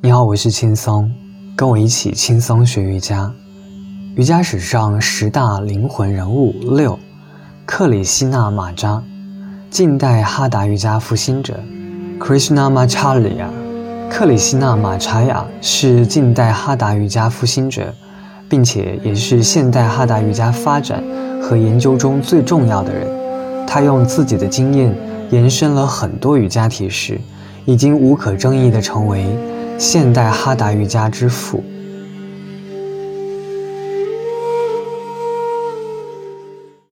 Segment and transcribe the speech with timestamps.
[0.00, 1.10] 你好，我是轻松，
[1.56, 3.32] 跟我一起轻松学瑜伽。
[4.14, 6.96] 瑜伽史上十大灵魂人物六，
[7.66, 9.02] 克里希那马扎，
[9.70, 11.58] 近代哈达瑜伽复兴者
[12.20, 13.48] ，Krishnamacharya。
[14.08, 17.92] 克里希那马查雅是近代哈达瑜伽复兴者，
[18.48, 21.02] 并且也是现代哈达瑜伽发展
[21.42, 23.04] 和研究中最重要的人。
[23.66, 24.96] 他用自己的经验
[25.30, 27.20] 延伸了很多瑜伽体式，
[27.64, 29.26] 已经无可争议地成为。
[29.78, 31.62] 现代哈达瑜伽之父。